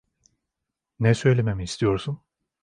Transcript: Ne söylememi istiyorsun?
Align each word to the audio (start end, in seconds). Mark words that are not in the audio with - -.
Ne 0.99 1.13
söylememi 1.15 1.63
istiyorsun? 1.63 2.21